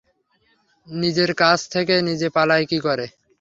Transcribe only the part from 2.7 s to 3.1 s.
কী করে।